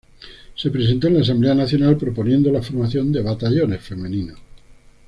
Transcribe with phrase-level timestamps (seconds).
[0.55, 4.39] Se presentó en la Asamblea Nacional proponiendo la formación de batallones femeninos.